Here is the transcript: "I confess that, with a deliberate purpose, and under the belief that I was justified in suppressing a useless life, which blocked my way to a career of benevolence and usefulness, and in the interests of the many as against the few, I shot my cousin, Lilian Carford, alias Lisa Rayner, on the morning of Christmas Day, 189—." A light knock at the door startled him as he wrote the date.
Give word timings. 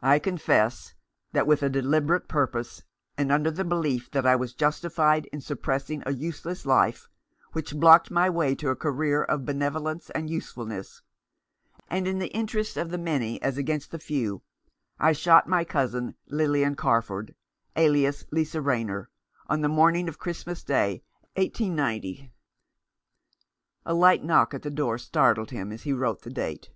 "I 0.00 0.20
confess 0.20 0.94
that, 1.32 1.46
with 1.46 1.62
a 1.62 1.68
deliberate 1.68 2.28
purpose, 2.28 2.82
and 3.18 3.30
under 3.30 3.50
the 3.50 3.62
belief 3.62 4.10
that 4.12 4.24
I 4.24 4.34
was 4.34 4.54
justified 4.54 5.26
in 5.34 5.42
suppressing 5.42 6.02
a 6.06 6.14
useless 6.14 6.64
life, 6.64 7.08
which 7.52 7.76
blocked 7.78 8.10
my 8.10 8.30
way 8.30 8.54
to 8.54 8.70
a 8.70 8.74
career 8.74 9.22
of 9.22 9.44
benevolence 9.44 10.08
and 10.08 10.30
usefulness, 10.30 11.02
and 11.90 12.08
in 12.08 12.20
the 12.20 12.32
interests 12.32 12.78
of 12.78 12.88
the 12.90 12.96
many 12.96 13.38
as 13.42 13.58
against 13.58 13.90
the 13.90 13.98
few, 13.98 14.40
I 14.98 15.12
shot 15.12 15.46
my 15.46 15.62
cousin, 15.62 16.14
Lilian 16.28 16.74
Carford, 16.74 17.34
alias 17.76 18.24
Lisa 18.30 18.62
Rayner, 18.62 19.10
on 19.48 19.60
the 19.60 19.68
morning 19.68 20.08
of 20.08 20.18
Christmas 20.18 20.62
Day, 20.64 21.02
189—." 21.36 22.30
A 23.84 23.92
light 23.92 24.24
knock 24.24 24.54
at 24.54 24.62
the 24.62 24.70
door 24.70 24.96
startled 24.96 25.50
him 25.50 25.70
as 25.70 25.82
he 25.82 25.92
wrote 25.92 26.22
the 26.22 26.30
date. 26.30 26.70